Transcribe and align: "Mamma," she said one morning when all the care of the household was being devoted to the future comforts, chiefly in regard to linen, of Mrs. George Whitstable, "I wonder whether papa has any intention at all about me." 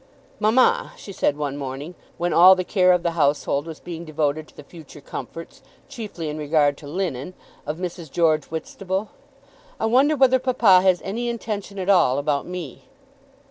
"Mamma," 0.39 0.93
she 0.97 1.13
said 1.13 1.37
one 1.37 1.55
morning 1.57 1.93
when 2.17 2.33
all 2.33 2.55
the 2.55 2.63
care 2.63 2.91
of 2.91 3.03
the 3.03 3.11
household 3.11 3.67
was 3.67 3.79
being 3.79 4.03
devoted 4.03 4.47
to 4.47 4.57
the 4.57 4.63
future 4.63 4.99
comforts, 4.99 5.61
chiefly 5.87 6.27
in 6.27 6.39
regard 6.39 6.75
to 6.77 6.87
linen, 6.87 7.35
of 7.67 7.77
Mrs. 7.77 8.09
George 8.09 8.45
Whitstable, 8.45 9.09
"I 9.79 9.85
wonder 9.85 10.15
whether 10.15 10.39
papa 10.39 10.81
has 10.81 11.03
any 11.03 11.29
intention 11.29 11.77
at 11.77 11.87
all 11.87 12.17
about 12.17 12.47
me." 12.47 12.85